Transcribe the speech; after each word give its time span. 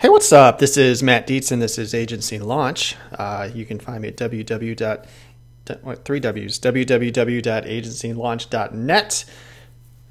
Hey, 0.00 0.10
what's 0.10 0.32
up? 0.32 0.60
This 0.60 0.76
is 0.76 1.02
Matt 1.02 1.26
Dietz, 1.26 1.50
and 1.50 1.60
this 1.60 1.76
is 1.76 1.92
Agency 1.92 2.38
Launch. 2.38 2.94
Uh, 3.10 3.50
you 3.52 3.66
can 3.66 3.80
find 3.80 4.02
me 4.02 4.08
at 4.10 4.16
www. 4.16 5.06
Three 6.04 6.20
W's 6.20 6.60
www.agencylaunch.net. 6.60 9.24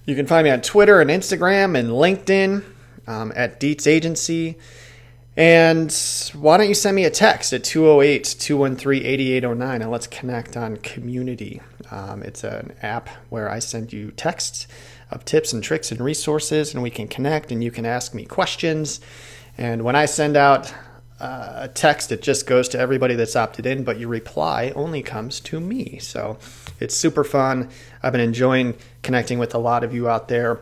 You 0.04 0.15
can 0.15 0.28
find 0.28 0.44
me 0.44 0.52
on 0.52 0.60
Twitter 0.60 1.00
and 1.00 1.10
Instagram 1.10 1.79
and 1.79 1.92
LinkedIn 1.92 2.65
um, 3.08 3.31
at 3.34 3.62
Dietz 3.62 3.88
Agency. 3.88 4.58
And 5.38 5.97
why 6.35 6.57
don't 6.57 6.67
you 6.67 6.75
send 6.75 6.97
me 6.97 7.05
a 7.05 7.09
text 7.09 7.54
at 7.54 7.63
208 7.63 8.35
213 8.39 9.05
8809 9.05 9.81
and 9.81 9.89
let's 9.89 10.07
connect 10.07 10.57
on 10.57 10.75
Community. 10.75 11.61
Um, 11.91 12.23
it's 12.23 12.43
an 12.43 12.73
app 12.81 13.07
where 13.29 13.49
I 13.49 13.59
send 13.59 13.93
you 13.93 14.11
texts 14.11 14.67
of 15.11 15.23
tips 15.23 15.54
and 15.54 15.63
tricks 15.63 15.93
and 15.93 16.01
resources, 16.01 16.73
and 16.73 16.83
we 16.83 16.89
can 16.89 17.07
connect 17.07 17.54
and 17.54 17.63
you 17.63 17.71
can 17.71 17.85
ask 17.85 18.13
me 18.13 18.25
questions. 18.25 18.99
And 19.58 19.84
when 19.84 19.96
I 19.96 20.05
send 20.05 20.38
out 20.38 20.74
uh, 21.20 21.54
a 21.61 21.68
text, 21.68 22.11
it 22.11 22.21
just 22.21 22.46
goes 22.46 22.70
to 22.70 22.79
everybody 22.79 23.15
that's 23.15 23.36
opted 23.36 23.65
in, 23.65 23.84
but 23.84 24.00
your 24.00 24.10
reply 24.10 24.71
only 24.75 25.02
comes 25.02 25.39
to 25.42 25.60
me. 25.60 25.98
So 26.00 26.38
it's 26.79 26.96
super 26.96 27.24
fun. 27.24 27.70
I've 28.04 28.12
been 28.12 28.21
enjoying 28.21 28.75
connecting 29.01 29.39
with 29.39 29.56
a 29.56 29.57
lot 29.57 29.84
of 29.84 29.93
you 29.93 30.07
out 30.07 30.28
there, 30.28 30.60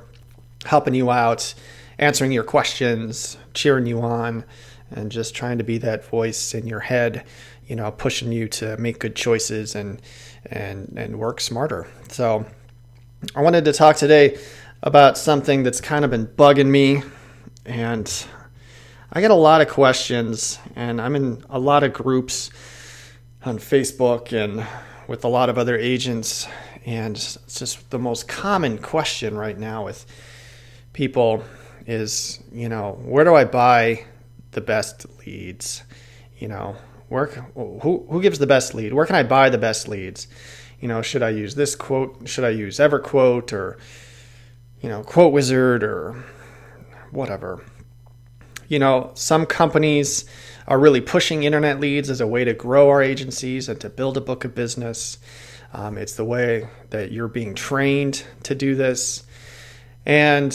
helping 0.66 0.94
you 0.94 1.12
out, 1.12 1.53
answering 2.00 2.31
your 2.31 2.44
questions, 2.44 3.38
cheering 3.53 3.86
you 3.86 4.02
on, 4.02 4.45
and 4.91 5.12
just 5.12 5.36
trying 5.36 5.58
to 5.58 5.64
be 5.64 5.77
that 5.80 6.05
voice 6.05 6.53
in 6.53 6.67
your 6.67 6.80
head, 6.80 7.25
you 7.67 7.75
know, 7.75 7.91
pushing 7.91 8.31
you 8.31 8.48
to 8.48 8.77
make 8.77 9.00
good 9.00 9.16
choices 9.16 9.75
and 9.75 10.02
and 10.45 10.94
and 10.95 11.17
work 11.17 11.41
smarter. 11.41 11.88
So 12.09 12.45
I 13.36 13.41
wanted 13.41 13.66
to 13.66 13.73
talk 13.73 13.95
today 13.98 14.38
about 14.84 15.17
something 15.17 15.64
that's 15.64 15.81
kind 15.81 16.05
of 16.05 16.12
been 16.12 16.27
bugging 16.27 16.67
me 16.67 17.02
and 17.66 18.25
I 19.12 19.22
get 19.22 19.32
a 19.32 19.36
lot 19.36 19.62
of 19.62 19.70
questions, 19.70 20.59
and 20.76 21.00
I'm 21.00 21.16
in 21.16 21.44
a 21.50 21.59
lot 21.59 21.84
of 21.84 21.94
groups 21.94 22.50
on 23.44 23.59
Facebook 23.59 24.34
and 24.34 24.66
with 25.08 25.23
a 25.23 25.28
lot 25.28 25.50
of 25.50 25.58
other 25.58 25.78
agents. 25.78 26.47
And 26.86 27.16
it's 27.16 27.59
just 27.59 27.89
the 27.92 28.00
most 28.00 28.28
common 28.28 28.80
question 28.80 29.38
right 29.38 29.58
now 29.58 29.86
with 29.86 30.06
people 30.94 31.44
is, 31.86 32.39
you 32.52 32.67
know, 32.67 33.00
where 33.03 33.23
do 33.23 33.36
I 33.36 33.45
buy 33.45 34.06
the 34.52 34.62
best 34.62 35.06
leads? 35.19 35.84
You 36.40 36.47
know, 36.47 36.75
where 37.08 37.28
who 37.28 38.06
who 38.09 38.22
gives 38.22 38.40
the 38.40 38.47
best 38.47 38.73
lead? 38.73 38.94
Where 38.94 39.06
can 39.06 39.16
I 39.16 39.23
buy 39.23 39.50
the 39.50 39.58
best 39.59 39.88
leads? 39.88 40.28
You 40.80 40.88
know, 40.88 41.02
should 41.03 41.22
I 41.22 41.30
use 41.30 41.53
this 41.53 41.75
quote? 41.75 42.28
Should 42.28 42.44
I 42.44 42.50
use 42.50 42.78
EverQuote 42.78 43.53
or 43.53 43.78
you 44.81 44.90
know, 44.90 45.03
Quote 45.03 45.31
Wizard 45.31 45.84
or 45.84 46.23
whatever? 47.12 47.64
You 48.67 48.80
know, 48.80 49.11
some 49.13 49.45
companies 49.45 50.25
are 50.67 50.80
really 50.80 51.02
pushing 51.02 51.44
internet 51.44 51.80
leads 51.80 52.09
as 52.09 52.21
a 52.21 52.27
way 52.27 52.44
to 52.44 52.53
grow 52.53 52.89
our 52.89 53.02
agencies 53.02 53.69
and 53.69 53.80
to 53.81 53.89
build 53.89 54.17
a 54.17 54.22
book 54.22 54.45
of 54.45 54.55
business. 54.55 55.19
Um, 55.73 55.97
it's 55.97 56.16
the 56.16 56.25
way 56.25 56.67
that 56.89 57.11
you're 57.11 57.27
being 57.27 57.53
trained 57.53 58.23
to 58.44 58.55
do 58.55 58.75
this, 58.75 59.23
and 60.05 60.47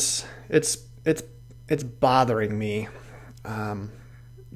it's 0.49 0.85
it's 1.05 1.23
it's 1.69 1.83
bothering 1.83 2.59
me 2.59 2.89
um, 3.45 3.93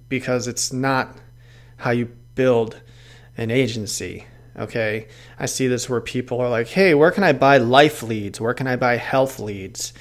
because 0.08 0.48
it's 0.48 0.72
not 0.72 1.16
how 1.76 1.90
you 1.90 2.06
build 2.34 2.80
an 3.36 3.50
agency. 3.50 4.26
Okay, 4.56 5.08
I 5.38 5.46
see 5.46 5.66
this 5.66 5.88
where 5.88 6.00
people 6.00 6.40
are 6.40 6.48
like, 6.48 6.68
"Hey, 6.68 6.94
where 6.94 7.10
can 7.10 7.24
I 7.24 7.32
buy 7.32 7.58
life 7.58 8.02
leads? 8.02 8.40
Where 8.40 8.54
can 8.54 8.66
I 8.66 8.76
buy 8.76 8.96
health 8.96 9.38
leads?" 9.38 9.92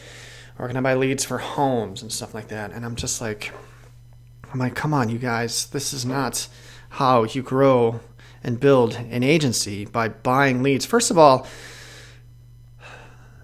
Or 0.60 0.68
can 0.68 0.78
I 0.78 0.82
buy 0.82 0.94
leads 0.94 1.24
for 1.24 1.38
homes 1.38 2.02
and 2.02 2.12
stuff 2.12 2.34
like 2.34 2.50
that? 2.50 2.72
And 2.72 2.86
I'm 2.86 2.96
just 2.96 3.22
like, 3.22 3.52
I'm 4.52 4.60
like, 4.60 4.76
come 4.76 4.94
on, 4.94 5.10
you 5.10 5.18
guys, 5.18 5.66
this 5.68 5.94
is 5.94 6.06
not 6.06 6.48
how 6.90 7.24
you 7.24 7.42
grow 7.42 8.00
and 8.44 8.60
build 8.60 8.96
an 8.96 9.24
agency 9.24 9.86
by 9.86 10.10
buying 10.10 10.62
leads. 10.62 10.86
First 10.86 11.10
of 11.10 11.18
all, 11.18 11.48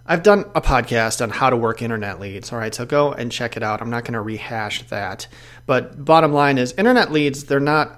I've 0.06 0.24
done 0.24 0.46
a 0.56 0.62
podcast 0.62 1.22
on 1.22 1.30
how 1.30 1.50
to 1.50 1.58
work 1.58 1.82
internet 1.82 2.20
leads. 2.20 2.52
All 2.52 2.60
right, 2.60 2.74
so 2.74 2.86
go 2.86 3.12
and 3.12 3.32
check 3.32 3.56
it 3.56 3.64
out. 3.64 3.82
I'm 3.82 3.92
not 3.92 4.04
going 4.06 4.14
to 4.14 4.22
rehash 4.22 4.84
that. 4.88 5.28
But 5.66 6.04
bottom 6.04 6.34
line 6.34 6.58
is 6.58 6.74
internet 6.74 7.12
leads, 7.12 7.44
they're 7.44 7.60
not 7.60 7.96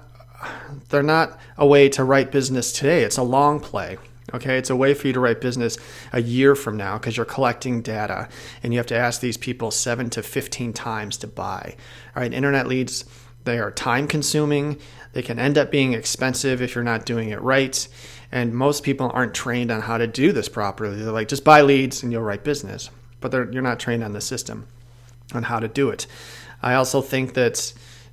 they're 0.88 1.02
not 1.02 1.38
a 1.56 1.66
way 1.66 1.88
to 1.90 2.04
write 2.04 2.30
business 2.32 2.72
today. 2.72 3.02
It's 3.02 3.16
a 3.16 3.22
long 3.22 3.60
play. 3.60 3.96
Okay, 4.34 4.56
it's 4.56 4.70
a 4.70 4.76
way 4.76 4.94
for 4.94 5.06
you 5.06 5.12
to 5.12 5.20
write 5.20 5.40
business 5.40 5.76
a 6.12 6.22
year 6.22 6.54
from 6.54 6.76
now 6.76 6.98
because 6.98 7.16
you're 7.16 7.26
collecting 7.26 7.82
data 7.82 8.28
and 8.62 8.72
you 8.72 8.78
have 8.78 8.86
to 8.86 8.96
ask 8.96 9.20
these 9.20 9.36
people 9.36 9.70
seven 9.70 10.08
to 10.10 10.22
15 10.22 10.72
times 10.72 11.16
to 11.18 11.26
buy. 11.26 11.76
All 12.16 12.22
right, 12.22 12.32
internet 12.32 12.66
leads, 12.66 13.04
they 13.44 13.58
are 13.58 13.70
time 13.70 14.06
consuming. 14.06 14.78
They 15.12 15.22
can 15.22 15.38
end 15.38 15.58
up 15.58 15.70
being 15.70 15.92
expensive 15.92 16.62
if 16.62 16.74
you're 16.74 16.84
not 16.84 17.04
doing 17.04 17.30
it 17.30 17.40
right. 17.42 17.86
And 18.30 18.54
most 18.54 18.82
people 18.82 19.10
aren't 19.12 19.34
trained 19.34 19.70
on 19.70 19.82
how 19.82 19.98
to 19.98 20.06
do 20.06 20.32
this 20.32 20.48
properly. 20.48 21.02
They're 21.02 21.12
like, 21.12 21.28
just 21.28 21.44
buy 21.44 21.60
leads 21.60 22.02
and 22.02 22.12
you'll 22.12 22.22
write 22.22 22.44
business. 22.44 22.88
But 23.20 23.32
you're 23.52 23.62
not 23.62 23.78
trained 23.78 24.02
on 24.02 24.12
the 24.12 24.20
system 24.20 24.66
on 25.34 25.44
how 25.44 25.60
to 25.60 25.68
do 25.68 25.90
it. 25.90 26.06
I 26.62 26.74
also 26.74 27.02
think 27.02 27.34
that 27.34 27.72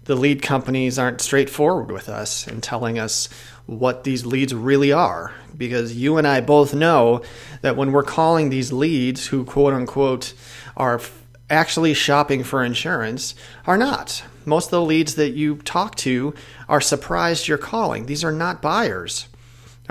the 0.10 0.16
lead 0.16 0.42
companies 0.42 0.98
aren't 0.98 1.22
straightforward 1.22 1.92
with 1.92 2.10
us 2.10 2.48
in 2.48 2.60
telling 2.62 2.98
us 2.98 3.30
what 3.68 4.06
these 4.06 4.26
leads 4.26 4.56
really 4.56 4.92
are. 4.92 5.36
Because 5.56 5.96
you 5.96 6.18
and 6.18 6.28
I 6.28 6.42
both 6.42 6.74
know 6.74 7.22
that 7.62 7.78
when 7.78 7.92
we're 7.92 8.02
calling 8.02 8.50
these 8.50 8.74
leads 8.74 9.28
who 9.28 9.46
quote 9.46 9.72
unquote 9.72 10.34
are 10.76 11.00
actually 11.48 11.94
shopping 11.94 12.44
for 12.44 12.64
insurance 12.64 13.36
are 13.68 13.78
not. 13.78 14.24
Most 14.46 14.66
of 14.66 14.72
the 14.72 14.82
leads 14.82 15.14
that 15.14 15.34
you 15.34 15.58
talk 15.58 15.94
to 15.98 16.34
are 16.68 16.82
surprised 16.82 17.48
you're 17.48 17.60
calling. 17.60 18.08
These 18.08 18.24
are 18.24 18.32
not 18.32 18.64
buyers. 18.64 19.28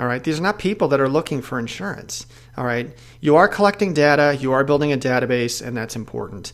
All 0.01 0.07
right. 0.07 0.21
These 0.21 0.37
are 0.37 0.43
not 0.43 0.59
people 0.59 0.89
that 0.89 0.99
are 0.99 1.07
looking 1.07 1.41
for 1.41 1.57
insurance. 1.57 2.25
All 2.57 2.65
right. 2.65 2.93
You 3.21 3.37
are 3.37 3.47
collecting 3.47 3.93
data, 3.93 4.35
you 4.37 4.51
are 4.51 4.65
building 4.65 4.91
a 4.91 4.97
database, 4.97 5.65
and 5.65 5.77
that's 5.77 5.95
important. 5.95 6.51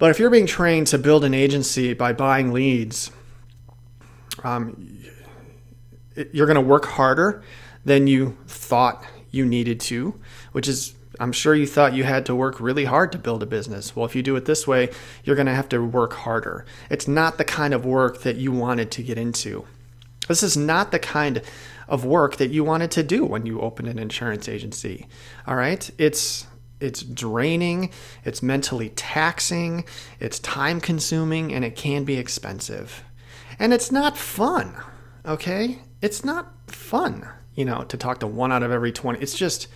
But 0.00 0.10
if 0.10 0.18
you're 0.18 0.30
being 0.30 0.46
trained 0.46 0.86
to 0.88 0.98
build 0.98 1.24
an 1.24 1.34
agency 1.34 1.92
by 1.92 2.14
buying 2.14 2.52
leads, 2.52 3.12
um, 4.42 5.04
you're 6.32 6.46
going 6.46 6.54
to 6.54 6.62
work 6.62 6.86
harder 6.86 7.42
than 7.84 8.06
you 8.06 8.36
thought 8.46 9.04
you 9.30 9.44
needed 9.44 9.78
to, 9.80 10.18
which 10.52 10.68
is 10.68 10.94
I'm 11.20 11.32
sure 11.32 11.54
you 11.54 11.66
thought 11.66 11.92
you 11.92 12.04
had 12.04 12.24
to 12.26 12.34
work 12.34 12.60
really 12.60 12.86
hard 12.86 13.12
to 13.12 13.18
build 13.18 13.42
a 13.42 13.46
business. 13.46 13.94
Well, 13.94 14.06
if 14.06 14.16
you 14.16 14.22
do 14.22 14.36
it 14.36 14.46
this 14.46 14.66
way, 14.66 14.88
you're 15.22 15.36
going 15.36 15.46
to 15.46 15.54
have 15.54 15.68
to 15.68 15.84
work 15.84 16.14
harder. 16.14 16.64
It's 16.88 17.06
not 17.06 17.36
the 17.36 17.44
kind 17.44 17.74
of 17.74 17.84
work 17.84 18.22
that 18.22 18.36
you 18.36 18.52
wanted 18.52 18.90
to 18.92 19.02
get 19.02 19.18
into. 19.18 19.66
This 20.28 20.42
is 20.42 20.56
not 20.56 20.92
the 20.92 20.98
kind 20.98 21.42
of 21.88 22.06
work 22.06 22.36
that 22.36 22.48
you 22.48 22.64
wanted 22.64 22.90
to 22.92 23.02
do 23.02 23.26
when 23.26 23.44
you 23.44 23.60
opened 23.60 23.88
an 23.88 23.98
insurance 23.98 24.48
agency. 24.48 25.08
All 25.46 25.56
right? 25.56 25.90
It's 25.98 26.46
it's 26.80 27.02
draining, 27.02 27.90
it's 28.24 28.42
mentally 28.42 28.90
taxing, 28.90 29.84
it's 30.18 30.38
time 30.38 30.80
consuming 30.80 31.52
and 31.52 31.64
it 31.64 31.76
can 31.76 32.04
be 32.04 32.16
expensive. 32.16 33.04
And 33.58 33.72
it's 33.72 33.92
not 33.92 34.16
fun. 34.16 34.74
Okay? 35.26 35.78
it's 36.02 36.24
not 36.24 36.52
fun, 36.66 37.28
you 37.54 37.64
know, 37.64 37.82
to 37.84 37.96
talk 37.96 38.20
to 38.20 38.26
one 38.26 38.52
out 38.52 38.62
of 38.62 38.70
every 38.70 38.92
20. 38.92 39.20
It's 39.20 39.34
just, 39.34 39.68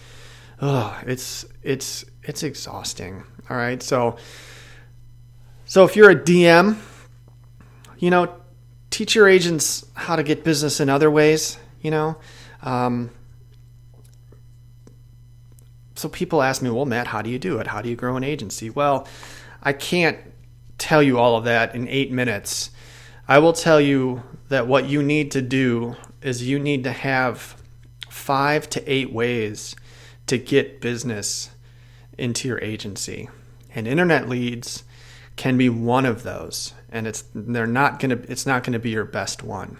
oh, 0.60 0.98
it's, 1.06 1.44
it's, 1.62 2.04
it's 2.22 2.42
exhausting. 2.42 3.24
All 3.50 3.56
right. 3.56 3.82
So, 3.82 4.16
so 5.66 5.84
if 5.84 5.96
you're 5.96 6.10
a 6.10 6.16
DM, 6.16 6.78
you 7.98 8.10
know, 8.10 8.34
teach 8.90 9.14
your 9.14 9.28
agents 9.28 9.84
how 9.94 10.16
to 10.16 10.22
get 10.22 10.44
business 10.44 10.80
in 10.80 10.88
other 10.88 11.10
ways, 11.10 11.58
you 11.80 11.90
know. 11.90 12.16
Um, 12.62 13.10
so 16.04 16.10
people 16.10 16.42
ask 16.42 16.60
me, 16.60 16.68
well, 16.68 16.84
Matt, 16.84 17.06
how 17.06 17.22
do 17.22 17.30
you 17.30 17.38
do 17.38 17.60
it? 17.60 17.68
How 17.68 17.80
do 17.80 17.88
you 17.88 17.96
grow 17.96 18.18
an 18.18 18.24
agency? 18.24 18.68
Well, 18.68 19.08
I 19.62 19.72
can't 19.72 20.18
tell 20.76 21.02
you 21.02 21.18
all 21.18 21.38
of 21.38 21.44
that 21.44 21.74
in 21.74 21.88
eight 21.88 22.12
minutes. 22.12 22.68
I 23.26 23.38
will 23.38 23.54
tell 23.54 23.80
you 23.80 24.22
that 24.50 24.66
what 24.66 24.84
you 24.84 25.02
need 25.02 25.30
to 25.30 25.40
do 25.40 25.96
is 26.20 26.46
you 26.46 26.58
need 26.58 26.84
to 26.84 26.92
have 26.92 27.56
five 28.10 28.68
to 28.68 28.84
eight 28.86 29.14
ways 29.14 29.74
to 30.26 30.36
get 30.36 30.82
business 30.82 31.48
into 32.18 32.48
your 32.48 32.60
agency. 32.60 33.30
And 33.74 33.88
internet 33.88 34.28
leads 34.28 34.84
can 35.36 35.56
be 35.56 35.70
one 35.70 36.04
of 36.04 36.22
those. 36.22 36.74
And 36.92 37.06
it's 37.06 37.24
they're 37.34 37.66
not 37.66 37.98
gonna 37.98 38.20
it's 38.28 38.44
not 38.44 38.62
gonna 38.62 38.78
be 38.78 38.90
your 38.90 39.06
best 39.06 39.42
one. 39.42 39.78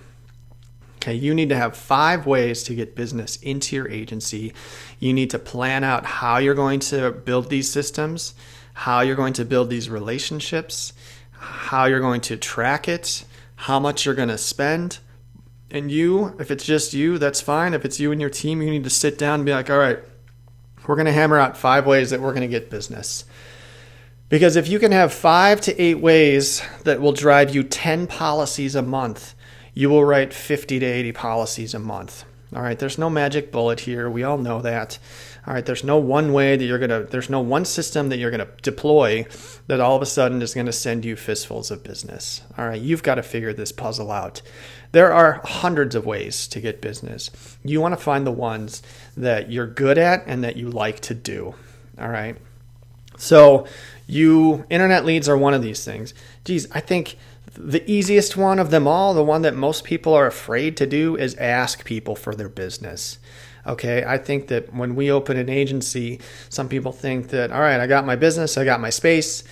Okay, 1.05 1.12
you 1.12 1.35
need 1.35 1.51
to 1.51 1.56
have 1.56 1.77
five 1.77 2.25
ways 2.25 2.62
to 2.62 2.75
get 2.75 2.97
business 2.97 3.37
into 3.37 3.77
your 3.77 3.87
agency. 3.91 4.55
You 4.99 5.12
need 5.12 5.29
to 5.31 5.39
plan 5.39 5.85
out 5.85 6.06
how 6.06 6.39
you're 6.39 6.55
going 6.55 6.81
to 6.81 7.12
build 7.12 7.51
these 7.51 7.71
systems, 7.71 8.35
how 8.73 9.03
you're 9.03 9.15
going 9.15 9.35
to 9.35 9.45
build 9.45 9.69
these 9.69 9.91
relationships, 9.91 10.95
how 11.33 11.85
you're 11.85 12.01
going 12.01 12.23
to 12.23 12.39
track 12.39 12.89
it, 12.89 13.27
how 13.56 13.79
much 13.79 14.06
you're 14.06 14.15
going 14.15 14.31
to 14.31 14.39
spend, 14.39 15.01
and 15.71 15.91
you, 15.91 16.35
if 16.39 16.51
it's 16.51 16.65
just 16.65 16.95
you, 16.95 17.19
that's 17.19 17.43
fine. 17.43 17.75
If 17.75 17.85
it's 17.85 18.00
you 18.00 18.11
and 18.11 18.19
your 18.19 18.31
team, 18.31 18.62
you 18.62 18.71
need 18.71 18.85
to 18.85 18.91
sit 18.91 19.19
down 19.19 19.41
and 19.41 19.45
be 19.45 19.53
like, 19.53 19.69
all 19.69 19.77
right, 19.77 19.99
we're 20.87 20.97
going 20.97 21.05
to 21.05 21.12
hammer 21.12 21.37
out 21.37 21.55
five 21.55 21.87
ways 21.87 22.09
that 22.11 22.21
we're 22.21 22.33
going 22.33 22.41
to 22.41 22.49
get 22.49 22.71
business. 22.71 23.27
Because 24.31 24.57
if 24.57 24.69
you 24.69 24.79
can 24.79 24.93
have 24.93 25.12
five 25.12 25.61
to 25.62 25.79
eight 25.79 26.00
ways 26.00 26.62
that 26.85 27.03
will 27.03 27.12
drive 27.12 27.55
you 27.55 27.62
10 27.62 28.07
policies 28.07 28.75
a 28.75 28.81
month, 28.81 29.35
you 29.75 29.91
will 29.91 30.05
write 30.05 30.32
50 30.32 30.79
to 30.79 30.87
80 30.87 31.12
policies 31.12 31.75
a 31.75 31.79
month. 31.79 32.25
All 32.55 32.62
right, 32.62 32.79
there's 32.79 32.99
no 32.99 33.11
magic 33.11 33.50
bullet 33.50 33.81
here. 33.81 34.09
We 34.09 34.23
all 34.23 34.38
know 34.38 34.62
that. 34.62 34.99
All 35.44 35.53
right, 35.53 35.67
there's 35.67 35.82
no 35.82 35.99
one 35.99 36.32
way 36.32 36.56
that 36.56 36.65
you're 36.65 36.79
going 36.79 36.91
to, 36.91 37.03
there's 37.11 37.29
no 37.29 37.41
one 37.41 37.65
system 37.65 38.11
that 38.11 38.19
you're 38.19 38.31
going 38.31 38.47
to 38.47 38.53
deploy 38.62 39.26
that 39.67 39.81
all 39.81 39.97
of 39.97 40.03
a 40.03 40.06
sudden 40.06 40.41
is 40.41 40.55
going 40.55 40.67
to 40.67 40.73
send 40.73 41.05
you 41.05 41.17
fistfuls 41.17 41.73
of 41.73 41.82
business. 41.82 42.43
All 42.56 42.69
right, 42.69 42.81
you've 42.81 43.03
got 43.03 43.17
to 43.17 43.25
figure 43.25 43.53
this 43.53 43.73
puzzle 43.73 44.12
out. 44.12 44.41
There 44.93 45.12
are 45.12 45.41
hundreds 45.44 45.97
of 45.97 46.06
ways 46.06 46.47
to 46.49 46.61
get 46.61 46.81
business. 46.81 47.31
You 47.65 47.81
want 47.81 47.99
to 47.99 48.03
find 48.03 48.25
the 48.25 48.31
ones 48.31 48.82
that 49.17 49.50
you're 49.50 49.67
good 49.67 49.99
at 49.99 50.23
and 50.26 50.44
that 50.44 50.56
you 50.56 50.71
like 50.71 51.00
to 51.00 51.15
do. 51.15 51.56
All 51.99 52.09
right. 52.09 52.37
So, 53.17 53.67
you 54.06 54.65
internet 54.71 55.05
leads 55.05 55.29
are 55.29 55.37
one 55.37 55.55
of 55.55 55.62
these 55.62 55.85
things. 55.85 56.15
Geez, 56.44 56.69
I 56.73 56.81
think 56.81 57.17
the 57.55 57.89
easiest 57.91 58.37
one 58.37 58.59
of 58.59 58.71
them 58.71 58.87
all, 58.87 59.15
the 59.15 59.25
one 59.25 59.43
that 59.43 59.55
most 59.55 59.85
people 59.85 60.15
are 60.15 60.27
afraid 60.27 60.77
to 60.79 60.87
do, 60.87 61.17
is 61.17 61.35
ask 61.37 61.85
people 61.85 62.17
for 62.17 62.35
their 62.35 62.49
business. 62.49 63.19
Okay, 63.67 64.05
I 64.05 64.19
think 64.19 64.49
that 64.49 64.75
when 64.75 64.95
we 64.95 65.11
open 65.11 65.37
an 65.37 65.49
agency, 65.49 66.21
some 66.51 66.69
people 66.69 66.93
think 66.93 67.29
that, 67.29 67.51
all 67.51 67.61
right, 67.61 67.81
I 67.81 67.87
got 67.87 68.05
my 68.05 68.17
business, 68.17 68.59
I 68.59 68.65
got 68.65 68.81
my 68.81 68.91
space, 68.91 69.43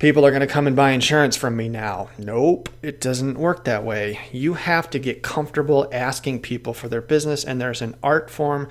people 0.00 0.26
are 0.26 0.30
going 0.30 0.40
to 0.40 0.46
come 0.48 0.66
and 0.66 0.74
buy 0.74 0.90
insurance 0.90 1.36
from 1.36 1.56
me 1.56 1.68
now. 1.68 2.10
Nope, 2.18 2.70
it 2.82 3.00
doesn't 3.00 3.38
work 3.38 3.64
that 3.64 3.84
way. 3.84 4.18
You 4.32 4.54
have 4.54 4.90
to 4.90 4.98
get 4.98 5.22
comfortable 5.22 5.88
asking 5.92 6.40
people 6.40 6.74
for 6.74 6.88
their 6.88 7.02
business, 7.02 7.44
and 7.44 7.60
there's 7.60 7.82
an 7.82 7.94
art 8.02 8.30
form 8.30 8.68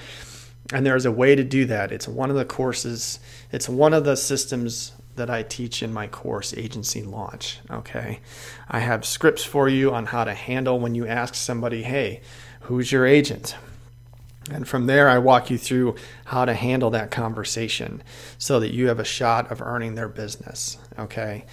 and 0.73 0.85
there's 0.85 1.05
a 1.05 1.11
way 1.11 1.35
to 1.35 1.43
do 1.43 1.65
that. 1.65 1.91
It's 1.91 2.07
one 2.07 2.29
of 2.29 2.35
the 2.35 2.45
courses, 2.45 3.19
it's 3.51 3.69
one 3.69 3.93
of 3.93 4.03
the 4.03 4.15
systems 4.15 4.91
that 5.19 5.29
I 5.29 5.43
teach 5.43 5.83
in 5.83 5.93
my 5.93 6.07
course, 6.07 6.53
Agency 6.55 7.03
Launch. 7.03 7.59
Okay. 7.69 8.19
I 8.67 8.79
have 8.79 9.05
scripts 9.05 9.43
for 9.43 9.69
you 9.69 9.93
on 9.93 10.07
how 10.07 10.23
to 10.23 10.33
handle 10.33 10.79
when 10.79 10.95
you 10.95 11.05
ask 11.05 11.35
somebody, 11.35 11.83
hey, 11.83 12.21
who's 12.61 12.91
your 12.91 13.05
agent? 13.05 13.55
And 14.51 14.67
from 14.67 14.87
there, 14.87 15.07
I 15.07 15.19
walk 15.19 15.49
you 15.49 15.57
through 15.57 15.95
how 16.25 16.45
to 16.45 16.53
handle 16.53 16.89
that 16.91 17.11
conversation 17.11 18.01
so 18.37 18.59
that 18.59 18.73
you 18.73 18.87
have 18.87 18.99
a 18.99 19.05
shot 19.05 19.51
of 19.51 19.61
earning 19.61 19.95
their 19.95 20.09
business. 20.09 20.77
Okay. 20.97 21.45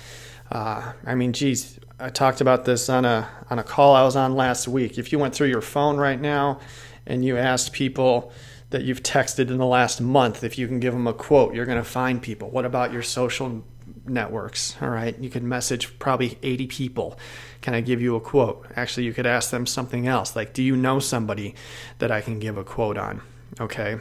Uh, 0.51 0.93
I 1.05 1.15
mean, 1.15 1.33
geez, 1.33 1.79
I 1.99 2.11
talked 2.11 2.41
about 2.41 2.65
this 2.65 2.89
on 2.89 3.05
a 3.05 3.29
on 3.51 3.59
a 3.59 3.65
call 3.65 3.95
I 3.95 4.05
was 4.05 4.17
on 4.17 4.35
last 4.35 4.69
week. 4.69 4.97
If 4.97 5.13
you 5.13 5.19
went 5.19 5.35
through 5.35 5.49
your 5.49 5.61
phone 5.61 5.97
right 5.97 6.21
now 6.21 6.61
and 7.07 7.25
you 7.25 7.37
asked 7.37 7.73
people, 7.73 8.33
that 8.71 8.83
you've 8.83 9.03
texted 9.03 9.51
in 9.51 9.59
the 9.59 9.67
last 9.67 10.01
month. 10.01 10.43
If 10.43 10.59
you 10.59 10.67
can 10.67 10.81
give 10.81 10.93
them 10.93 11.07
a 11.07 11.13
quote, 11.13 11.55
you're 11.55 11.67
going 11.67 11.79
to 11.79 11.85
find 11.85 12.21
people. 12.21 12.51
What 12.51 12.65
about 12.65 12.93
your 12.93 13.03
social 13.03 13.65
networks? 14.07 14.77
All 14.81 14.89
right, 14.89 15.17
you 15.19 15.31
could 15.31 15.43
message 15.43 15.99
probably 15.99 16.39
80 16.43 16.67
people. 16.67 17.19
Can 17.61 17.75
I 17.75 17.81
give 17.81 18.01
you 18.01 18.17
a 18.17 18.21
quote? 18.21 18.67
Actually, 18.75 19.05
you 19.05 19.13
could 19.13 19.27
ask 19.27 19.51
them 19.51 19.67
something 19.67 20.07
else 20.07 20.35
like, 20.35 20.53
Do 20.53 20.63
you 20.63 20.77
know 20.77 20.99
somebody 20.99 21.55
that 21.99 22.11
I 22.11 22.21
can 22.21 22.39
give 22.39 22.57
a 22.57 22.65
quote 22.65 22.99
on? 22.99 23.23
Okay. 23.61 23.99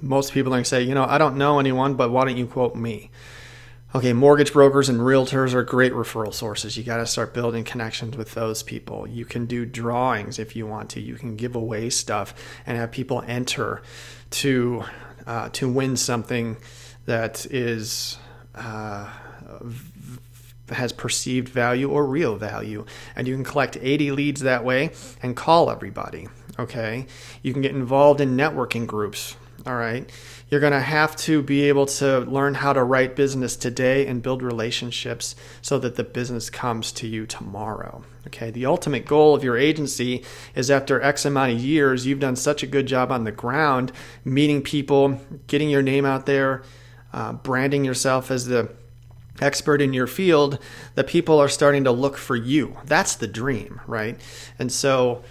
Most 0.00 0.32
people 0.32 0.52
are 0.52 0.56
going 0.56 0.64
to 0.64 0.68
say, 0.68 0.82
You 0.82 0.94
know, 0.94 1.04
I 1.04 1.18
don't 1.18 1.36
know 1.36 1.58
anyone, 1.58 1.94
but 1.94 2.10
why 2.10 2.24
don't 2.24 2.36
you 2.36 2.46
quote 2.46 2.74
me? 2.74 3.10
Okay, 3.94 4.14
mortgage 4.14 4.54
brokers 4.54 4.88
and 4.88 5.00
realtors 5.00 5.52
are 5.52 5.62
great 5.62 5.92
referral 5.92 6.32
sources. 6.32 6.78
You 6.78 6.82
got 6.82 6.96
to 6.96 7.06
start 7.06 7.34
building 7.34 7.62
connections 7.62 8.16
with 8.16 8.32
those 8.32 8.62
people. 8.62 9.06
You 9.06 9.26
can 9.26 9.44
do 9.44 9.66
drawings 9.66 10.38
if 10.38 10.56
you 10.56 10.66
want 10.66 10.88
to. 10.90 11.00
You 11.02 11.16
can 11.16 11.36
give 11.36 11.54
away 11.54 11.90
stuff 11.90 12.32
and 12.64 12.78
have 12.78 12.90
people 12.90 13.22
enter 13.26 13.82
to 14.30 14.84
uh, 15.26 15.50
to 15.50 15.68
win 15.68 15.98
something 15.98 16.56
that 17.04 17.44
is 17.50 18.16
uh, 18.54 19.10
has 20.70 20.94
perceived 20.94 21.50
value 21.50 21.90
or 21.90 22.06
real 22.06 22.36
value. 22.36 22.86
And 23.14 23.28
you 23.28 23.34
can 23.34 23.44
collect 23.44 23.76
80 23.78 24.12
leads 24.12 24.40
that 24.40 24.64
way 24.64 24.92
and 25.22 25.36
call 25.36 25.70
everybody. 25.70 26.28
Okay, 26.58 27.06
you 27.42 27.52
can 27.52 27.60
get 27.60 27.72
involved 27.72 28.22
in 28.22 28.38
networking 28.38 28.86
groups. 28.86 29.36
All 29.66 29.76
right 29.76 30.10
you're 30.52 30.60
going 30.60 30.74
to 30.74 30.80
have 30.80 31.16
to 31.16 31.40
be 31.42 31.62
able 31.62 31.86
to 31.86 32.20
learn 32.20 32.52
how 32.52 32.74
to 32.74 32.84
write 32.84 33.16
business 33.16 33.56
today 33.56 34.06
and 34.06 34.22
build 34.22 34.42
relationships 34.42 35.34
so 35.62 35.78
that 35.78 35.96
the 35.96 36.04
business 36.04 36.50
comes 36.50 36.92
to 36.92 37.06
you 37.06 37.24
tomorrow. 37.24 38.04
Okay, 38.26 38.50
the 38.50 38.66
ultimate 38.66 39.06
goal 39.06 39.34
of 39.34 39.42
your 39.42 39.56
agency 39.56 40.22
is 40.54 40.70
after 40.70 41.00
X 41.00 41.24
amount 41.24 41.52
of 41.52 41.58
years, 41.58 42.04
you've 42.04 42.20
done 42.20 42.36
such 42.36 42.62
a 42.62 42.66
good 42.66 42.84
job 42.84 43.10
on 43.10 43.24
the 43.24 43.32
ground, 43.32 43.92
meeting 44.26 44.60
people, 44.60 45.18
getting 45.46 45.70
your 45.70 45.80
name 45.80 46.04
out 46.04 46.26
there, 46.26 46.62
uh, 47.14 47.32
branding 47.32 47.82
yourself 47.82 48.30
as 48.30 48.44
the 48.44 48.68
expert 49.40 49.80
in 49.80 49.94
your 49.94 50.06
field, 50.06 50.58
that 50.96 51.06
people 51.06 51.38
are 51.38 51.48
starting 51.48 51.84
to 51.84 51.92
look 51.92 52.18
for 52.18 52.36
you. 52.36 52.76
That's 52.84 53.14
the 53.14 53.26
dream, 53.26 53.80
right? 53.86 54.20
And 54.58 54.70
so, 54.70 55.22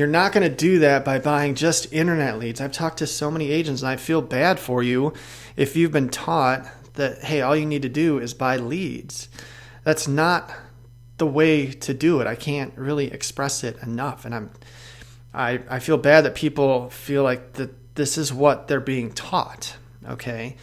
you're 0.00 0.08
not 0.08 0.32
going 0.32 0.48
to 0.48 0.56
do 0.56 0.78
that 0.78 1.04
by 1.04 1.18
buying 1.18 1.54
just 1.54 1.92
internet 1.92 2.38
leads. 2.38 2.58
I've 2.58 2.72
talked 2.72 3.00
to 3.00 3.06
so 3.06 3.30
many 3.30 3.50
agents 3.50 3.82
and 3.82 3.90
I 3.90 3.96
feel 3.96 4.22
bad 4.22 4.58
for 4.58 4.82
you 4.82 5.12
if 5.56 5.76
you've 5.76 5.92
been 5.92 6.08
taught 6.08 6.66
that, 6.94 7.18
hey, 7.24 7.42
all 7.42 7.54
you 7.54 7.66
need 7.66 7.82
to 7.82 7.90
do 7.90 8.18
is 8.18 8.32
buy 8.32 8.56
leads. 8.56 9.28
That's 9.84 10.08
not 10.08 10.50
the 11.18 11.26
way 11.26 11.70
to 11.70 11.92
do 11.92 12.22
it. 12.22 12.26
I 12.26 12.34
can't 12.34 12.72
really 12.78 13.12
express 13.12 13.62
it 13.62 13.76
enough. 13.82 14.24
And 14.24 14.34
I'm, 14.34 14.50
I, 15.34 15.60
I 15.68 15.78
feel 15.80 15.98
bad 15.98 16.24
that 16.24 16.34
people 16.34 16.88
feel 16.88 17.22
like 17.22 17.52
that 17.54 17.94
this 17.94 18.16
is 18.16 18.32
what 18.32 18.68
they're 18.68 18.80
being 18.80 19.12
taught. 19.12 19.76
Okay 20.08 20.56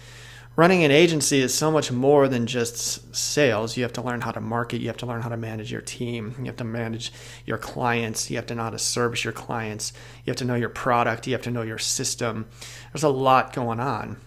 running 0.57 0.83
an 0.83 0.89
agency 0.89 1.39
is 1.39 1.53
so 1.53 1.71
much 1.71 1.91
more 1.91 2.27
than 2.27 2.47
just 2.47 3.15
sales. 3.15 3.77
You 3.77 3.83
have 3.83 3.93
to 3.93 4.01
learn 4.01 4.21
how 4.21 4.31
to 4.31 4.41
market, 4.41 4.81
you 4.81 4.87
have 4.87 4.97
to 4.97 5.05
learn 5.05 5.21
how 5.21 5.29
to 5.29 5.37
manage 5.37 5.71
your 5.71 5.81
team, 5.81 6.35
you 6.39 6.45
have 6.45 6.57
to 6.57 6.63
manage 6.63 7.13
your 7.45 7.59
clients, 7.59 8.29
you 8.29 8.35
have 8.37 8.47
to 8.47 8.55
know 8.55 8.63
how 8.63 8.71
to 8.71 8.79
service 8.79 9.23
your 9.23 9.33
clients, 9.33 9.93
you 10.25 10.31
have 10.31 10.37
to 10.37 10.45
know 10.45 10.55
your 10.55 10.69
product, 10.69 11.27
you 11.27 11.33
have 11.33 11.43
to 11.43 11.51
know 11.51 11.61
your 11.61 11.77
system. 11.77 12.47
There's 12.91 13.03
a 13.03 13.09
lot 13.09 13.53
going 13.53 13.79
on. 13.79 14.17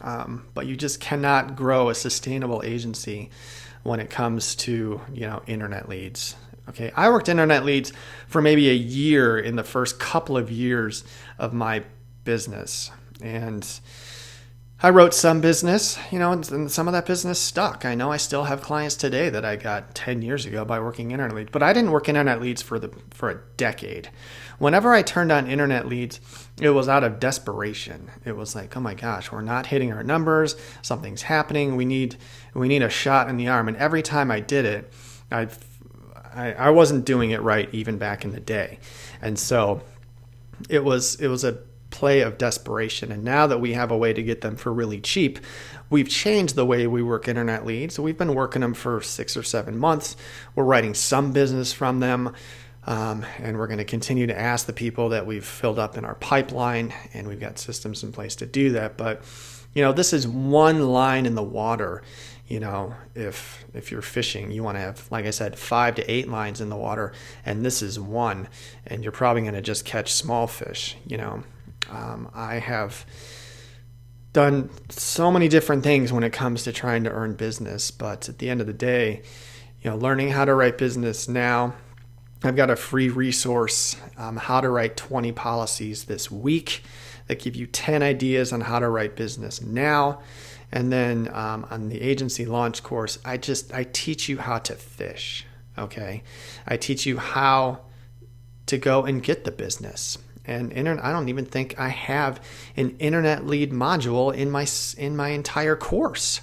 Um, 0.00 0.46
but 0.54 0.66
you 0.66 0.76
just 0.76 0.98
cannot 0.98 1.56
grow 1.56 1.90
a 1.90 1.94
sustainable 1.94 2.62
agency 2.64 3.30
when 3.84 4.00
it 4.00 4.08
comes 4.08 4.54
to 4.54 5.00
you 5.12 5.26
know 5.26 5.42
internet 5.46 5.88
leads. 5.88 6.36
Okay 6.70 6.90
i 6.96 7.10
worked 7.10 7.28
internet 7.28 7.64
leads 7.64 7.92
for 8.26 8.40
maybe 8.40 8.70
a 8.70 8.74
year 8.74 9.38
in 9.38 9.56
the 9.56 9.62
first 9.62 10.00
couple 10.00 10.38
of 10.38 10.50
years 10.50 11.04
of 11.38 11.52
my 11.52 11.84
business. 12.24 12.90
And 13.22 13.66
I 14.82 14.90
wrote 14.90 15.14
some 15.14 15.40
business, 15.40 15.98
you 16.10 16.18
know, 16.18 16.32
and 16.32 16.70
some 16.70 16.88
of 16.88 16.92
that 16.92 17.06
business 17.06 17.38
stuck. 17.38 17.84
I 17.84 17.94
know 17.94 18.12
I 18.12 18.16
still 18.16 18.44
have 18.44 18.60
clients 18.60 18.96
today 18.96 19.30
that 19.30 19.44
I 19.44 19.56
got 19.56 19.94
10 19.94 20.20
years 20.20 20.44
ago 20.44 20.64
by 20.64 20.78
working 20.80 21.10
internet 21.10 21.34
leads, 21.34 21.50
but 21.50 21.62
I 21.62 21.72
didn't 21.72 21.92
work 21.92 22.08
internet 22.08 22.40
leads 22.40 22.60
for 22.60 22.78
the 22.78 22.90
for 23.10 23.30
a 23.30 23.40
decade. 23.56 24.10
Whenever 24.58 24.92
I 24.92 25.02
turned 25.02 25.32
on 25.32 25.48
internet 25.48 25.88
leads, 25.88 26.20
it 26.60 26.70
was 26.70 26.88
out 26.88 27.04
of 27.04 27.18
desperation. 27.18 28.10
It 28.24 28.36
was 28.36 28.54
like, 28.54 28.76
"Oh 28.76 28.80
my 28.80 28.94
gosh, 28.94 29.32
we're 29.32 29.42
not 29.42 29.66
hitting 29.66 29.92
our 29.92 30.02
numbers. 30.02 30.56
Something's 30.82 31.22
happening. 31.22 31.76
We 31.76 31.84
need 31.84 32.16
we 32.52 32.68
need 32.68 32.82
a 32.82 32.90
shot 32.90 33.28
in 33.28 33.36
the 33.36 33.48
arm." 33.48 33.68
And 33.68 33.76
every 33.76 34.02
time 34.02 34.30
I 34.30 34.40
did 34.40 34.64
it, 34.64 34.92
I 35.30 35.48
I, 36.34 36.52
I 36.52 36.70
wasn't 36.70 37.04
doing 37.04 37.30
it 37.30 37.40
right 37.42 37.68
even 37.72 37.96
back 37.96 38.24
in 38.24 38.32
the 38.32 38.40
day. 38.40 38.80
And 39.22 39.38
so 39.38 39.82
it 40.68 40.84
was 40.84 41.14
it 41.16 41.28
was 41.28 41.44
a 41.44 41.58
play 41.94 42.20
of 42.20 42.36
desperation. 42.36 43.12
And 43.12 43.24
now 43.24 43.46
that 43.46 43.60
we 43.60 43.72
have 43.72 43.90
a 43.90 43.96
way 43.96 44.12
to 44.12 44.22
get 44.22 44.40
them 44.40 44.56
for 44.56 44.72
really 44.72 45.00
cheap, 45.00 45.38
we've 45.88 46.08
changed 46.08 46.56
the 46.56 46.66
way 46.66 46.86
we 46.86 47.02
work 47.02 47.28
internet 47.28 47.64
leads. 47.64 47.94
So 47.94 48.02
we've 48.02 48.18
been 48.18 48.34
working 48.34 48.60
them 48.60 48.74
for 48.74 49.00
six 49.00 49.36
or 49.36 49.42
seven 49.44 49.78
months. 49.78 50.16
We're 50.54 50.64
writing 50.64 50.94
some 50.94 51.32
business 51.32 51.72
from 51.72 52.00
them. 52.00 52.34
Um, 52.86 53.24
and 53.38 53.56
we're 53.56 53.68
going 53.68 53.78
to 53.78 53.84
continue 53.84 54.26
to 54.26 54.38
ask 54.38 54.66
the 54.66 54.74
people 54.74 55.08
that 55.10 55.24
we've 55.24 55.44
filled 55.44 55.78
up 55.78 55.96
in 55.96 56.04
our 56.04 56.16
pipeline, 56.16 56.92
and 57.14 57.26
we've 57.26 57.40
got 57.40 57.58
systems 57.58 58.02
in 58.02 58.12
place 58.12 58.36
to 58.36 58.46
do 58.46 58.72
that. 58.72 58.98
But 58.98 59.22
you 59.72 59.82
know, 59.82 59.92
this 59.92 60.12
is 60.12 60.28
one 60.28 60.88
line 60.88 61.26
in 61.26 61.34
the 61.34 61.42
water. 61.42 62.02
You 62.46 62.60
know, 62.60 62.94
if 63.14 63.64
if 63.72 63.90
you're 63.90 64.02
fishing, 64.02 64.50
you 64.50 64.62
want 64.62 64.76
to 64.76 64.80
have, 64.80 65.10
like 65.10 65.24
I 65.24 65.30
said, 65.30 65.58
five 65.58 65.94
to 65.94 66.10
eight 66.10 66.28
lines 66.28 66.60
in 66.60 66.68
the 66.68 66.76
water, 66.76 67.12
and 67.46 67.64
this 67.64 67.80
is 67.80 67.98
one, 67.98 68.48
and 68.86 69.02
you're 69.02 69.12
probably 69.12 69.42
going 69.42 69.54
to 69.54 69.62
just 69.62 69.86
catch 69.86 70.12
small 70.12 70.46
fish. 70.46 70.96
You 71.06 71.16
know, 71.16 71.44
um, 71.90 72.30
I 72.34 72.56
have 72.56 73.06
done 74.32 74.68
so 74.88 75.30
many 75.30 75.48
different 75.48 75.84
things 75.84 76.12
when 76.12 76.24
it 76.24 76.32
comes 76.32 76.64
to 76.64 76.72
trying 76.72 77.04
to 77.04 77.10
earn 77.10 77.34
business, 77.34 77.90
but 77.90 78.28
at 78.28 78.38
the 78.38 78.50
end 78.50 78.60
of 78.60 78.66
the 78.66 78.72
day, 78.72 79.22
you 79.80 79.90
know, 79.90 79.96
learning 79.96 80.30
how 80.30 80.44
to 80.44 80.54
write 80.54 80.76
business 80.76 81.28
now. 81.28 81.74
I've 82.42 82.56
got 82.56 82.68
a 82.68 82.76
free 82.76 83.08
resource, 83.08 83.96
um, 84.18 84.36
how 84.36 84.60
to 84.60 84.68
write 84.68 84.96
20 84.96 85.32
policies 85.32 86.04
this 86.04 86.30
week, 86.30 86.82
that 87.26 87.38
give 87.38 87.56
you 87.56 87.66
10 87.66 88.02
ideas 88.02 88.52
on 88.52 88.62
how 88.62 88.80
to 88.80 88.88
write 88.88 89.16
business 89.16 89.62
now. 89.62 90.20
And 90.70 90.92
then 90.92 91.28
um, 91.32 91.66
on 91.70 91.88
the 91.88 92.02
agency 92.02 92.44
launch 92.44 92.82
course, 92.82 93.18
I 93.24 93.36
just 93.36 93.72
I 93.72 93.84
teach 93.84 94.28
you 94.28 94.38
how 94.38 94.58
to 94.58 94.74
fish. 94.74 95.46
Okay, 95.78 96.22
I 96.66 96.76
teach 96.76 97.06
you 97.06 97.18
how 97.18 97.80
to 98.66 98.78
go 98.78 99.04
and 99.04 99.22
get 99.22 99.44
the 99.44 99.50
business 99.50 100.18
and 100.46 100.72
internet. 100.72 101.04
I 101.04 101.12
don't 101.12 101.28
even 101.28 101.46
think 101.46 101.78
I 101.78 101.88
have 101.88 102.40
an 102.76 102.96
internet 102.98 103.46
lead 103.46 103.72
module 103.72 104.34
in 104.34 104.50
my 104.50 104.66
in 104.98 105.16
my 105.16 105.28
entire 105.28 105.76
course. 105.76 106.40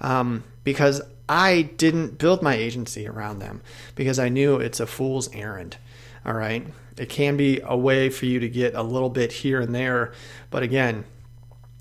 um, 0.00 0.44
because 0.64 1.00
I 1.28 1.62
didn't 1.62 2.18
build 2.18 2.42
my 2.42 2.54
agency 2.54 3.06
around 3.06 3.38
them 3.38 3.60
because 3.94 4.18
I 4.18 4.28
knew 4.28 4.56
it's 4.56 4.80
a 4.80 4.86
fool's 4.86 5.32
errand. 5.34 5.76
All 6.24 6.34
right. 6.34 6.66
It 6.96 7.08
can 7.08 7.36
be 7.36 7.60
a 7.64 7.76
way 7.76 8.10
for 8.10 8.26
you 8.26 8.40
to 8.40 8.48
get 8.48 8.74
a 8.74 8.82
little 8.82 9.10
bit 9.10 9.32
here 9.32 9.60
and 9.60 9.74
there. 9.74 10.12
But 10.50 10.62
again, 10.62 11.04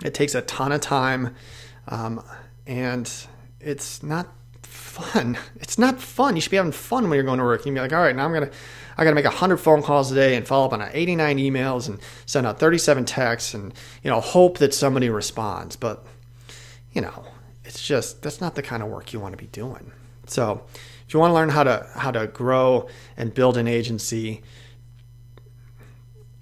it 0.03 0.13
takes 0.13 0.35
a 0.35 0.41
ton 0.41 0.71
of 0.71 0.81
time 0.81 1.35
um, 1.87 2.23
and 2.65 3.11
it's 3.59 4.03
not 4.03 4.27
fun. 4.67 5.37
It's 5.59 5.77
not 5.77 5.99
fun. 5.99 6.35
You 6.35 6.41
should 6.41 6.51
be 6.51 6.57
having 6.57 6.71
fun 6.71 7.03
when 7.03 7.13
you're 7.13 7.23
going 7.23 7.39
to 7.39 7.43
work. 7.43 7.61
You 7.61 7.65
can 7.65 7.73
be 7.75 7.81
like, 7.81 7.93
all 7.93 8.01
right, 8.01 8.15
now 8.15 8.25
I'm 8.25 8.33
to, 8.33 8.51
I 8.97 9.03
got 9.03 9.11
to 9.11 9.15
make 9.15 9.25
100 9.25 9.57
phone 9.57 9.83
calls 9.83 10.11
a 10.11 10.15
day 10.15 10.35
and 10.35 10.47
follow 10.47 10.65
up 10.65 10.73
on 10.73 10.81
89 10.81 11.37
emails 11.37 11.87
and 11.87 11.99
send 12.25 12.47
out 12.47 12.57
37 12.59 13.05
texts 13.05 13.53
and, 13.53 13.73
you 14.01 14.09
know, 14.09 14.21
hope 14.21 14.57
that 14.59 14.73
somebody 14.73 15.09
responds. 15.09 15.75
But, 15.75 16.05
you 16.93 17.01
know, 17.01 17.25
it's 17.65 17.85
just, 17.85 18.21
that's 18.21 18.39
not 18.39 18.55
the 18.55 18.63
kind 18.63 18.81
of 18.81 18.89
work 18.89 19.13
you 19.13 19.19
want 19.19 19.33
to 19.33 19.37
be 19.37 19.47
doing. 19.47 19.91
So 20.25 20.63
if 21.05 21.13
you 21.13 21.19
want 21.19 21.31
to 21.31 21.35
learn 21.35 21.49
how 21.49 21.63
to, 21.63 21.87
how 21.95 22.11
to 22.11 22.27
grow 22.27 22.87
and 23.17 23.33
build 23.33 23.57
an 23.57 23.67
agency, 23.67 24.41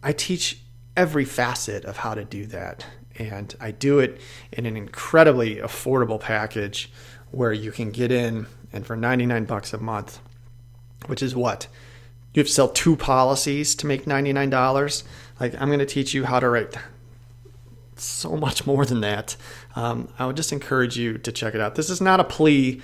I 0.03 0.13
teach 0.13 0.62
every 0.96 1.25
facet 1.25 1.84
of 1.84 1.98
how 1.98 2.13
to 2.13 2.24
do 2.24 2.46
that. 2.48 2.86
And 3.17 3.55
I 3.60 3.72
do 3.72 4.00
it 4.00 4.20
in 4.51 4.65
an 4.65 4.77
incredibly 4.77 5.55
affordable 5.58 6.20
package 6.20 6.91
where 7.36 7.51
you 7.51 7.70
can 7.70 7.92
get 7.92 8.13
in 8.13 8.48
and 8.72 8.86
for 8.86 8.96
99 8.96 9.44
bucks 9.44 9.74
a 9.74 9.77
month, 9.77 10.20
which 11.08 11.22
is 11.22 11.36
what? 11.36 11.68
You 12.34 12.39
have 12.39 12.48
to 12.48 12.54
sell 12.54 12.70
two 12.70 12.96
policies 12.96 13.75
to 13.75 13.86
make 13.86 14.06
$99. 14.06 15.04
Like, 15.39 15.54
I'm 15.62 15.68
going 15.68 15.80
to 15.80 15.86
teach 15.86 16.13
you 16.13 16.24
how 16.24 16.39
to 16.39 16.48
write 16.48 16.75
so 17.98 18.38
much 18.38 18.65
more 18.65 18.86
than 18.86 19.01
that. 19.01 19.36
Um, 19.75 20.08
I 20.18 20.25
would 20.25 20.38
just 20.38 20.54
encourage 20.54 20.98
you 20.98 21.18
to 21.18 21.32
check 21.32 21.54
it 21.54 21.60
out. 21.60 21.75
This 21.75 21.89
is 21.89 22.00
not 22.00 22.22
a 22.22 22.24
plea 22.24 22.82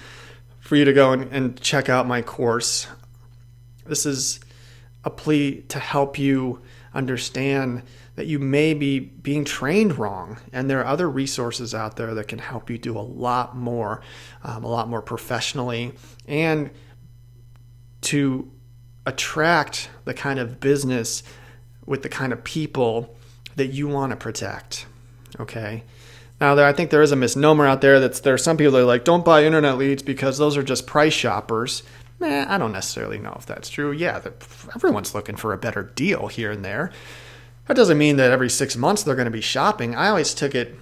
for 0.60 0.75
you 0.75 0.84
to 0.84 0.93
go 0.93 1.13
and, 1.13 1.31
and 1.31 1.60
check 1.62 1.88
out 1.88 2.05
my 2.05 2.22
course. 2.22 2.88
This 3.86 4.05
is 4.05 4.41
a 5.03 5.10
plea 5.10 5.62
to 5.70 5.79
help 5.79 6.17
you 6.17 6.62
understand 6.93 7.84
that 8.15 8.27
you 8.27 8.38
may 8.38 8.74
be 8.74 9.00
being 9.00 9.46
trained 9.46 9.98
wrong. 9.98 10.38
And 10.51 10.70
there 10.70 10.79
are 10.79 10.86
other 10.86 11.10
resources 11.10 11.74
out 11.74 11.96
there 11.96 12.13
that 12.13 12.27
can 12.27 12.39
help 12.39 12.70
you 12.70 12.77
do 12.77 12.98
a 12.98 13.00
lot 13.01 13.55
more, 13.55 14.01
um, 14.43 14.63
a 14.63 14.67
lot 14.67 14.89
more 14.89 15.01
professionally, 15.01 15.93
and 16.27 16.70
to 18.01 18.51
attract 19.05 19.89
the 20.05 20.13
kind 20.13 20.39
of 20.39 20.60
business 20.60 21.24
with 21.86 22.03
the 22.03 22.10
kind 22.10 22.34
of 22.34 22.43
people 22.43 23.15
that 23.55 23.67
you 23.67 23.88
want 23.88 24.12
to 24.12 24.15
protect. 24.15 24.86
Okay. 25.39 25.84
Now, 26.39 26.55
there, 26.55 26.65
I 26.65 26.74
think 26.74 26.89
there 26.89 27.01
is 27.01 27.12
a 27.12 27.15
misnomer 27.15 27.67
out 27.67 27.81
there 27.81 28.00
that 28.00 28.24
there 28.24 28.34
are 28.34 28.38
some 28.38 28.58
people 28.58 28.74
that 28.74 28.81
are 28.81 28.86
like, 28.86 29.03
don't 29.03 29.24
buy 29.24 29.43
internet 29.43 29.77
leads 29.77 30.01
because 30.01 30.38
those 30.38 30.58
are 30.58 30.63
just 30.63 30.88
price 30.88 31.13
shoppers. 31.13 31.84
I 32.23 32.57
don't 32.57 32.71
necessarily 32.71 33.19
know 33.19 33.35
if 33.37 33.45
that's 33.45 33.69
true. 33.69 33.91
Yeah, 33.91 34.21
everyone's 34.75 35.15
looking 35.15 35.35
for 35.35 35.53
a 35.53 35.57
better 35.57 35.83
deal 35.83 36.27
here 36.27 36.51
and 36.51 36.63
there. 36.63 36.91
That 37.67 37.75
doesn't 37.75 37.97
mean 37.97 38.17
that 38.17 38.31
every 38.31 38.49
six 38.49 38.75
months 38.75 39.03
they're 39.03 39.15
going 39.15 39.25
to 39.25 39.31
be 39.31 39.41
shopping. 39.41 39.95
I 39.95 40.09
always 40.09 40.33
took 40.33 40.55
it 40.55 40.75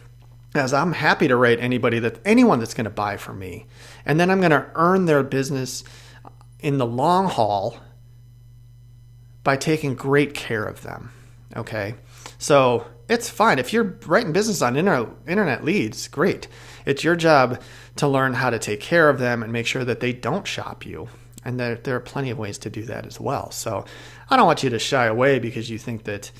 as 0.55 0.74
I'm 0.74 0.93
happy 0.93 1.27
to 1.27 1.36
rate 1.36 1.60
anybody 1.60 2.00
that 2.00 2.19
anyone 2.25 2.60
that's 2.60 2.74
going 2.74 2.86
to 2.86 2.89
buy 2.89 3.17
from 3.17 3.38
me, 3.38 3.67
and 4.05 4.19
then 4.19 4.31
I'm 4.31 4.39
going 4.39 4.51
to 4.51 4.65
earn 4.75 5.05
their 5.05 5.22
business 5.22 5.84
in 6.60 6.77
the 6.79 6.88
long 6.88 7.27
haul 7.27 7.77
by 9.43 9.55
taking 9.55 9.93
great 9.93 10.34
care 10.34 10.65
of 10.65 10.81
them. 10.81 11.12
Okay, 11.55 11.96
so 12.38 12.88
it's 13.08 13.29
fine 13.29 13.60
if 13.60 13.72
you're 13.74 13.98
writing 14.05 14.34
business 14.34 14.62
on 14.62 14.75
internet 14.75 15.63
leads. 15.63 16.08
Great, 16.08 16.48
it's 16.86 17.03
your 17.03 17.15
job 17.15 17.62
to 17.98 18.08
learn 18.08 18.34
how 18.34 18.50
to 18.50 18.58
take 18.58 18.79
care 18.79 19.10
of 19.10 19.19
them 19.19 19.43
and 19.43 19.53
make 19.53 19.67
sure 19.67 19.86
that 19.86 20.00
they 20.00 20.13
don't 20.13 20.48
shop 20.48 20.86
you. 20.86 21.10
And 21.46 21.60
there, 21.60 21.75
there 21.75 21.96
are 21.96 22.01
plenty 22.01 22.31
of 22.31 22.38
ways 22.38 22.58
to 22.60 22.69
do 22.69 22.84
that 22.84 23.05
as 23.05 23.19
well. 23.19 23.51
So 23.51 23.86
I 24.29 24.36
don't 24.36 24.46
want 24.46 24.63
you 24.63 24.69
to 24.72 24.79
shy 24.79 25.05
away 25.05 25.39
because 25.39 25.69
you 25.69 25.77
think 25.77 26.03
that 26.03 26.31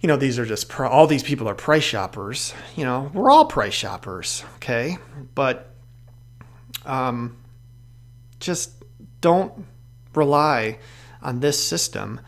you 0.00 0.06
know, 0.06 0.16
these 0.16 0.38
are 0.38 0.46
just 0.46 0.68
pro- 0.68 0.88
all 0.88 1.06
these 1.06 1.22
people 1.22 1.48
are 1.48 1.54
price 1.54 1.82
shoppers. 1.82 2.54
You 2.76 2.84
know, 2.84 3.10
we're 3.12 3.30
all 3.30 3.46
price 3.46 3.74
shoppers, 3.74 4.44
okay? 4.56 4.96
But 5.34 5.74
um, 6.86 7.36
just 8.38 8.72
don't 9.20 9.66
rely 10.14 10.78
on 11.20 11.40
this 11.40 11.62
system 11.62 12.20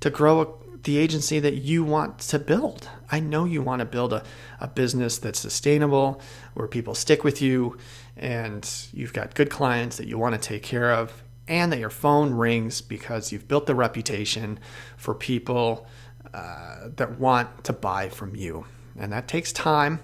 to 0.00 0.08
grow 0.08 0.40
a, 0.40 0.46
the 0.84 0.98
agency 0.98 1.38
that 1.40 1.54
you 1.54 1.84
want 1.84 2.18
to 2.18 2.38
build. 2.38 2.88
I 3.10 3.20
know 3.20 3.44
you 3.44 3.62
want 3.62 3.80
to 3.80 3.84
build 3.84 4.12
a, 4.12 4.22
a 4.60 4.68
business 4.68 5.18
that's 5.18 5.38
sustainable, 5.38 6.20
where 6.54 6.68
people 6.68 6.94
stick 6.94 7.24
with 7.24 7.42
you, 7.42 7.76
and 8.16 8.68
you've 8.92 9.12
got 9.12 9.34
good 9.34 9.50
clients 9.50 9.96
that 9.96 10.06
you 10.06 10.18
want 10.18 10.34
to 10.34 10.40
take 10.40 10.62
care 10.62 10.92
of, 10.92 11.22
and 11.48 11.72
that 11.72 11.78
your 11.78 11.90
phone 11.90 12.34
rings 12.34 12.80
because 12.80 13.32
you've 13.32 13.48
built 13.48 13.66
the 13.66 13.74
reputation 13.74 14.58
for 14.96 15.14
people 15.14 15.86
uh, 16.32 16.88
that 16.96 17.18
want 17.18 17.64
to 17.64 17.72
buy 17.72 18.08
from 18.08 18.36
you. 18.36 18.64
And 18.98 19.12
that 19.12 19.26
takes 19.26 19.52
time, 19.52 20.00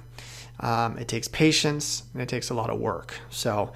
um, 0.61 0.99
it 0.99 1.09
takes 1.09 1.29
patience, 1.29 2.05
and 2.13 2.23
it 2.23 2.29
takes 2.29 2.51
a 2.51 2.55
lot 2.55 2.71
of 2.71 2.81
work. 2.81 3.15
So, 3.31 3.73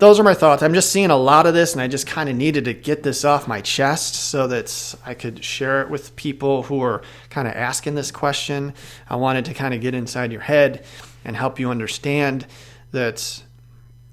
those 0.00 0.18
are 0.18 0.22
my 0.22 0.34
thoughts. 0.34 0.62
I'm 0.62 0.74
just 0.74 0.90
seeing 0.90 1.10
a 1.10 1.16
lot 1.16 1.46
of 1.46 1.54
this, 1.54 1.74
and 1.74 1.82
I 1.82 1.86
just 1.86 2.06
kind 2.06 2.28
of 2.28 2.34
needed 2.34 2.64
to 2.64 2.72
get 2.72 3.02
this 3.02 3.24
off 3.24 3.46
my 3.46 3.60
chest 3.60 4.14
so 4.14 4.46
that 4.48 4.94
I 5.04 5.14
could 5.14 5.44
share 5.44 5.82
it 5.82 5.90
with 5.90 6.16
people 6.16 6.64
who 6.64 6.82
are 6.82 7.02
kind 7.28 7.46
of 7.46 7.54
asking 7.54 7.94
this 7.94 8.10
question. 8.10 8.74
I 9.08 9.16
wanted 9.16 9.44
to 9.44 9.54
kind 9.54 9.74
of 9.74 9.80
get 9.80 9.94
inside 9.94 10.32
your 10.32 10.40
head 10.40 10.84
and 11.24 11.36
help 11.36 11.60
you 11.60 11.70
understand 11.70 12.46
that 12.92 13.42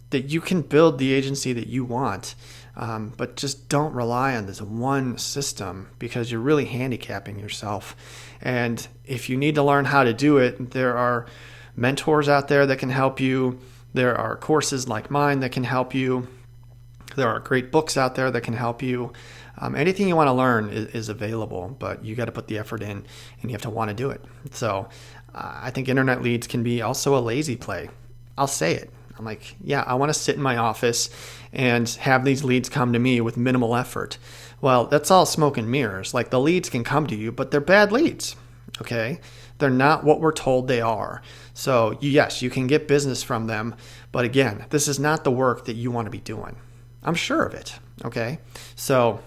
that 0.10 0.30
you 0.30 0.40
can 0.40 0.62
build 0.62 1.00
the 1.00 1.14
agency 1.14 1.52
that 1.54 1.68
you 1.68 1.84
want. 1.84 2.36
Um, 2.76 3.12
but 3.18 3.36
just 3.36 3.70
don't 3.70 3.94
rely 3.94 4.36
on 4.36 4.46
this 4.46 4.62
one 4.62 5.18
system 5.18 5.90
because 5.98 6.32
you're 6.32 6.40
really 6.40 6.66
handicapping 6.66 7.40
yourself. 7.40 7.96
And 8.40 8.88
if 9.06 9.30
you 9.30 9.36
need 9.36 9.56
to 9.56 9.64
learn 9.64 9.86
how 9.86 10.04
to 10.04 10.14
do 10.14 10.38
it, 10.38 10.72
there 10.72 10.96
are 10.96 11.26
mentors 11.76 12.30
out 12.30 12.48
there 12.50 12.66
that 12.68 12.78
can 12.78 12.90
help 12.90 13.20
you. 13.20 13.60
There 13.98 14.16
are 14.16 14.36
courses 14.36 14.88
like 14.88 15.10
mine 15.10 15.40
that 15.40 15.52
can 15.52 15.64
help 15.64 15.96
you. 15.96 16.28
There 17.16 17.28
are 17.28 17.40
great 17.40 17.72
books 17.72 17.98
out 17.98 18.14
there 18.14 18.30
that 18.30 18.42
can 18.42 18.54
help 18.54 18.84
you. 18.84 19.12
Um, 19.58 19.74
anything 19.74 20.08
you 20.08 20.16
want 20.16 20.28
to 20.28 20.34
learn 20.34 20.70
is, 20.70 20.86
is 20.90 21.10
available, 21.10 21.76
but 21.80 22.06
you 22.06 22.14
got 22.14 22.26
to 22.26 22.32
put 22.32 22.46
the 22.46 22.60
effort 22.60 22.84
in 22.84 22.92
and 22.92 23.50
you 23.50 23.54
have 23.54 23.64
to 23.64 23.72
want 23.72 23.90
to 23.90 23.96
do 23.96 24.12
it. 24.12 24.24
So 24.52 24.88
uh, 25.34 25.62
I 25.64 25.72
think 25.72 25.90
internet 25.90 26.22
leads 26.22 26.46
can 26.46 26.62
be 26.62 26.84
also 26.84 27.18
a 27.18 27.22
lazy 27.22 27.56
play. 27.56 27.90
I'll 28.38 28.46
say 28.46 28.76
it. 28.76 28.92
I'm 29.18 29.26
like, 29.26 29.56
yeah, 29.64 29.84
I 29.88 29.96
want 29.96 30.14
to 30.14 30.20
sit 30.20 30.36
in 30.36 30.44
my 30.44 30.58
office 30.58 31.10
and 31.52 31.90
have 31.90 32.24
these 32.24 32.44
leads 32.44 32.70
come 32.70 32.94
to 32.94 33.00
me 33.00 33.20
with 33.20 33.36
minimal 33.36 33.76
effort. 33.76 34.20
Well, 34.62 34.86
that's 34.86 35.10
all 35.10 35.26
smoke 35.26 35.58
and 35.58 35.72
mirrors. 35.72 36.14
Like 36.14 36.30
the 36.30 36.40
leads 36.40 36.70
can 36.70 36.84
come 36.84 37.08
to 37.08 37.16
you, 37.16 37.32
but 37.32 37.50
they're 37.50 37.60
bad 37.62 37.92
leads. 37.92 38.36
Okay. 38.80 39.20
They're 39.58 39.70
not 39.70 40.04
what 40.04 40.20
we're 40.20 40.32
told 40.32 40.68
they 40.68 40.82
are. 40.82 41.22
So, 41.54 41.98
yes, 42.00 42.42
you 42.42 42.50
can 42.50 42.68
get 42.68 42.88
business 42.88 43.24
from 43.24 43.48
them. 43.48 43.76
But 44.12 44.26
again, 44.26 44.66
this 44.70 44.88
is 44.88 45.00
not 45.00 45.24
the 45.24 45.32
work 45.32 45.66
that 45.66 45.76
you 45.76 45.92
want 45.92 46.06
to 46.06 46.12
be 46.12 46.20
doing. 46.20 46.56
I'm 47.04 47.16
sure 47.16 47.44
of 47.44 47.54
it. 47.54 47.80
Okay. 48.06 48.40
So, 48.76 49.20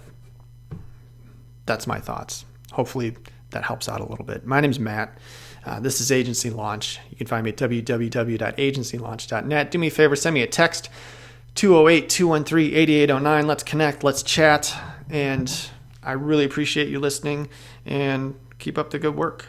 that's 1.67 1.87
my 1.87 1.99
thoughts. 1.99 2.45
Hopefully, 2.73 3.17
that 3.51 3.65
helps 3.65 3.89
out 3.89 4.01
a 4.01 4.05
little 4.05 4.25
bit. 4.25 4.47
My 4.47 4.61
name's 4.61 4.79
Matt. 4.79 5.19
Uh, 5.65 5.81
this 5.81 6.01
is 6.01 6.11
Agency 6.11 6.51
Launch. 6.51 6.99
You 7.11 7.17
can 7.17 7.27
find 7.27 7.45
me 7.45 7.51
at 7.51 7.57
www.agencylaunch.net. 7.57 9.71
Do 9.71 9.79
me 9.79 9.89
a 9.89 9.91
favor, 9.91 10.17
send 10.17 10.35
me 10.35 10.43
a 10.43 10.47
text 10.47 10.89
208 11.55 12.09
213 12.09 12.75
8809. 12.75 13.47
Let's 13.47 13.63
connect, 13.63 14.03
let's 14.03 14.23
chat. 14.23 14.75
And 15.11 15.71
I 16.03 16.13
really 16.13 16.45
appreciate 16.45 16.89
you 16.89 16.99
listening 16.99 17.51
and 17.85 18.35
keep 18.59 18.79
up 18.79 18.89
the 18.91 18.99
good 18.99 19.17
work. 19.17 19.49